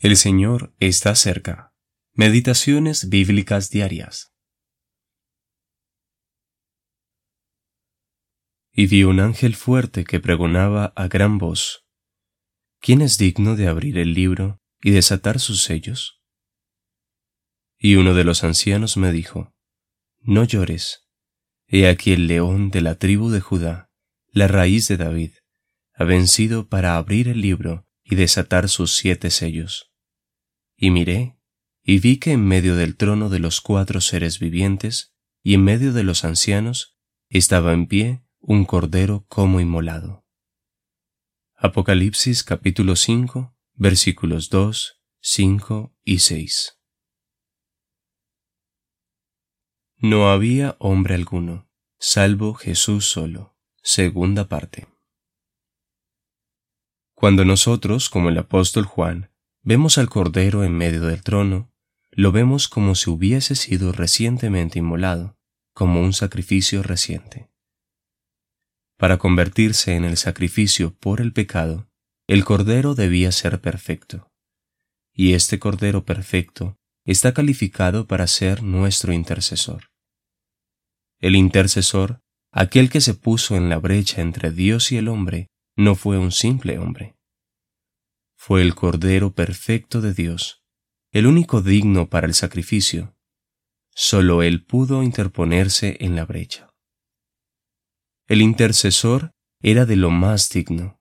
El 0.00 0.16
Señor 0.16 0.72
está 0.78 1.16
cerca. 1.16 1.74
Meditaciones 2.12 3.08
bíblicas 3.08 3.68
diarias. 3.68 4.32
Y 8.72 8.86
vi 8.86 9.02
un 9.02 9.18
ángel 9.18 9.56
fuerte 9.56 10.04
que 10.04 10.20
pregonaba 10.20 10.92
a 10.94 11.08
gran 11.08 11.38
voz, 11.38 11.84
¿quién 12.78 13.02
es 13.02 13.18
digno 13.18 13.56
de 13.56 13.66
abrir 13.66 13.98
el 13.98 14.14
libro 14.14 14.60
y 14.80 14.92
desatar 14.92 15.40
sus 15.40 15.64
sellos? 15.64 16.22
Y 17.76 17.96
uno 17.96 18.14
de 18.14 18.22
los 18.22 18.44
ancianos 18.44 18.96
me 18.96 19.10
dijo, 19.10 19.52
No 20.20 20.44
llores, 20.44 21.08
he 21.66 21.88
aquí 21.88 22.12
el 22.12 22.28
león 22.28 22.70
de 22.70 22.82
la 22.82 22.94
tribu 22.94 23.30
de 23.30 23.40
Judá, 23.40 23.90
la 24.28 24.46
raíz 24.46 24.86
de 24.86 24.96
David, 24.96 25.32
ha 25.92 26.04
vencido 26.04 26.68
para 26.68 26.96
abrir 26.96 27.26
el 27.26 27.40
libro 27.40 27.88
y 28.04 28.14
desatar 28.14 28.68
sus 28.68 28.92
siete 28.92 29.30
sellos. 29.30 29.88
Y 30.80 30.92
miré, 30.92 31.36
y 31.82 31.98
vi 31.98 32.18
que 32.18 32.30
en 32.30 32.46
medio 32.46 32.76
del 32.76 32.96
trono 32.96 33.30
de 33.30 33.40
los 33.40 33.60
cuatro 33.60 34.00
seres 34.00 34.38
vivientes, 34.38 35.12
y 35.42 35.54
en 35.54 35.64
medio 35.64 35.92
de 35.92 36.04
los 36.04 36.24
ancianos, 36.24 36.96
estaba 37.28 37.72
en 37.72 37.88
pie 37.88 38.22
un 38.38 38.64
cordero 38.64 39.26
como 39.28 39.58
inmolado. 39.58 40.24
Apocalipsis 41.56 42.44
capítulo 42.44 42.94
5, 42.94 43.56
versículos 43.74 44.50
2, 44.50 45.02
5 45.20 45.96
y 46.04 46.20
6. 46.20 46.80
No 49.96 50.30
había 50.30 50.76
hombre 50.78 51.16
alguno, 51.16 51.68
salvo 51.98 52.54
Jesús 52.54 53.06
solo. 53.06 53.56
Segunda 53.82 54.46
parte. 54.46 54.86
Cuando 57.14 57.44
nosotros, 57.44 58.08
como 58.08 58.28
el 58.28 58.38
apóstol 58.38 58.84
Juan, 58.84 59.32
Vemos 59.68 59.98
al 59.98 60.08
Cordero 60.08 60.64
en 60.64 60.72
medio 60.72 61.02
del 61.02 61.22
trono, 61.22 61.70
lo 62.12 62.32
vemos 62.32 62.68
como 62.68 62.94
si 62.94 63.10
hubiese 63.10 63.54
sido 63.54 63.92
recientemente 63.92 64.78
inmolado, 64.78 65.36
como 65.74 66.00
un 66.00 66.14
sacrificio 66.14 66.82
reciente. 66.82 67.50
Para 68.96 69.18
convertirse 69.18 69.94
en 69.94 70.06
el 70.06 70.16
sacrificio 70.16 70.94
por 70.94 71.20
el 71.20 71.34
pecado, 71.34 71.86
el 72.26 72.46
Cordero 72.46 72.94
debía 72.94 73.30
ser 73.30 73.60
perfecto. 73.60 74.32
Y 75.12 75.34
este 75.34 75.58
Cordero 75.58 76.02
perfecto 76.02 76.78
está 77.04 77.34
calificado 77.34 78.06
para 78.06 78.26
ser 78.26 78.62
nuestro 78.62 79.12
intercesor. 79.12 79.90
El 81.20 81.36
intercesor, 81.36 82.22
aquel 82.52 82.88
que 82.88 83.02
se 83.02 83.12
puso 83.12 83.54
en 83.54 83.68
la 83.68 83.76
brecha 83.76 84.22
entre 84.22 84.50
Dios 84.50 84.92
y 84.92 84.96
el 84.96 85.08
hombre, 85.08 85.48
no 85.76 85.94
fue 85.94 86.16
un 86.16 86.32
simple 86.32 86.78
hombre 86.78 87.17
fue 88.38 88.62
el 88.62 88.76
Cordero 88.76 89.34
perfecto 89.34 90.00
de 90.00 90.14
Dios, 90.14 90.64
el 91.10 91.26
único 91.26 91.60
digno 91.60 92.08
para 92.08 92.26
el 92.26 92.34
sacrificio. 92.34 93.16
Solo 93.90 94.44
Él 94.44 94.64
pudo 94.64 95.02
interponerse 95.02 95.96
en 96.00 96.14
la 96.14 96.24
brecha. 96.24 96.72
El 98.28 98.40
intercesor 98.40 99.32
era 99.60 99.86
de 99.86 99.96
lo 99.96 100.10
más 100.10 100.48
digno. 100.50 101.00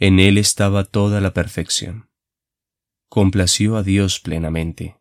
En 0.00 0.18
Él 0.18 0.36
estaba 0.36 0.84
toda 0.84 1.20
la 1.20 1.32
perfección. 1.32 2.10
Complació 3.08 3.76
a 3.76 3.84
Dios 3.84 4.18
plenamente. 4.18 5.00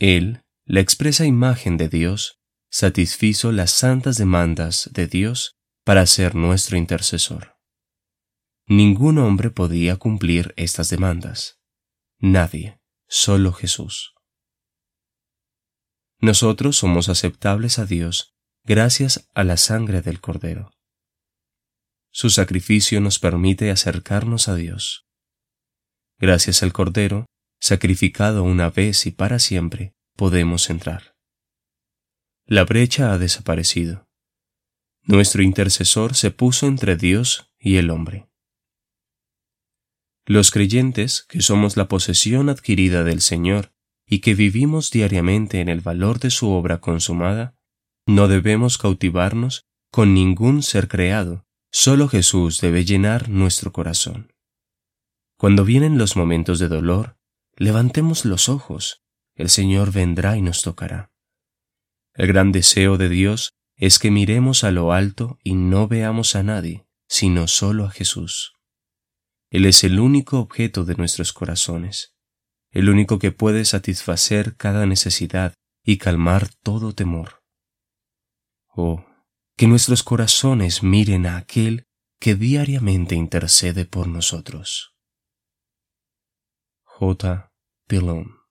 Él, 0.00 0.42
la 0.64 0.80
expresa 0.80 1.26
imagen 1.26 1.76
de 1.76 1.88
Dios, 1.88 2.40
satisfizo 2.70 3.52
las 3.52 3.70
santas 3.70 4.16
demandas 4.16 4.90
de 4.92 5.06
Dios 5.06 5.54
para 5.84 6.06
ser 6.06 6.34
nuestro 6.34 6.76
intercesor. 6.76 7.53
Ningún 8.66 9.18
hombre 9.18 9.50
podía 9.50 9.96
cumplir 9.96 10.54
estas 10.56 10.88
demandas. 10.88 11.60
Nadie, 12.18 12.80
solo 13.06 13.52
Jesús. 13.52 14.14
Nosotros 16.20 16.76
somos 16.76 17.10
aceptables 17.10 17.78
a 17.78 17.84
Dios 17.84 18.34
gracias 18.64 19.28
a 19.34 19.44
la 19.44 19.58
sangre 19.58 20.00
del 20.00 20.22
Cordero. 20.22 20.70
Su 22.10 22.30
sacrificio 22.30 23.02
nos 23.02 23.18
permite 23.18 23.70
acercarnos 23.70 24.48
a 24.48 24.54
Dios. 24.54 25.06
Gracias 26.18 26.62
al 26.62 26.72
Cordero, 26.72 27.26
sacrificado 27.60 28.44
una 28.44 28.70
vez 28.70 29.04
y 29.04 29.10
para 29.10 29.38
siempre, 29.38 29.94
podemos 30.16 30.70
entrar. 30.70 31.14
La 32.46 32.64
brecha 32.64 33.12
ha 33.12 33.18
desaparecido. 33.18 34.08
Nuestro 35.02 35.42
intercesor 35.42 36.14
se 36.14 36.30
puso 36.30 36.66
entre 36.66 36.96
Dios 36.96 37.52
y 37.58 37.76
el 37.76 37.90
hombre. 37.90 38.30
Los 40.26 40.50
creyentes, 40.50 41.26
que 41.28 41.42
somos 41.42 41.76
la 41.76 41.86
posesión 41.86 42.48
adquirida 42.48 43.04
del 43.04 43.20
Señor 43.20 43.72
y 44.06 44.20
que 44.20 44.34
vivimos 44.34 44.90
diariamente 44.90 45.60
en 45.60 45.68
el 45.68 45.80
valor 45.80 46.18
de 46.18 46.30
su 46.30 46.50
obra 46.50 46.80
consumada, 46.80 47.56
no 48.06 48.28
debemos 48.28 48.78
cautivarnos 48.78 49.66
con 49.90 50.14
ningún 50.14 50.62
ser 50.62 50.88
creado, 50.88 51.46
solo 51.70 52.08
Jesús 52.08 52.60
debe 52.60 52.84
llenar 52.84 53.28
nuestro 53.28 53.72
corazón. 53.72 54.32
Cuando 55.36 55.64
vienen 55.64 55.98
los 55.98 56.16
momentos 56.16 56.58
de 56.58 56.68
dolor, 56.68 57.18
levantemos 57.56 58.24
los 58.24 58.48
ojos, 58.48 59.02
el 59.34 59.50
Señor 59.50 59.92
vendrá 59.92 60.36
y 60.36 60.42
nos 60.42 60.62
tocará. 60.62 61.12
El 62.14 62.28
gran 62.28 62.50
deseo 62.50 62.96
de 62.96 63.08
Dios 63.08 63.52
es 63.76 63.98
que 63.98 64.10
miremos 64.10 64.64
a 64.64 64.70
lo 64.70 64.92
alto 64.92 65.38
y 65.42 65.54
no 65.54 65.88
veamos 65.88 66.34
a 66.34 66.42
nadie, 66.42 66.86
sino 67.08 67.46
solo 67.48 67.84
a 67.84 67.90
Jesús. 67.90 68.53
Él 69.54 69.66
es 69.66 69.84
el 69.84 70.00
único 70.00 70.40
objeto 70.40 70.84
de 70.84 70.96
nuestros 70.96 71.32
corazones, 71.32 72.16
el 72.72 72.88
único 72.88 73.20
que 73.20 73.30
puede 73.30 73.64
satisfacer 73.64 74.56
cada 74.56 74.84
necesidad 74.84 75.54
y 75.84 75.98
calmar 75.98 76.48
todo 76.64 76.92
temor. 76.92 77.44
Oh, 78.66 79.06
que 79.56 79.68
nuestros 79.68 80.02
corazones 80.02 80.82
miren 80.82 81.24
a 81.26 81.36
aquel 81.36 81.86
que 82.18 82.34
diariamente 82.34 83.14
intercede 83.14 83.84
por 83.84 84.08
nosotros. 84.08 84.96
J. 86.82 87.52
Pilon 87.86 88.43